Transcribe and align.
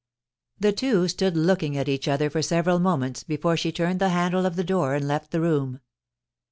The 0.59 0.71
two 0.71 1.07
stood 1.07 1.37
looking 1.37 1.77
at 1.77 1.87
each 1.87 2.07
other 2.07 2.31
for 2.31 2.41
several 2.41 2.79
moments 2.79 3.23
before 3.23 3.55
she 3.55 3.71
turned 3.71 3.99
the 4.01 4.09
handle 4.09 4.47
of 4.47 4.55
the 4.55 4.63
door 4.63 4.95
and 4.95 5.07
left 5.07 5.29
the 5.29 5.41
room. 5.41 5.79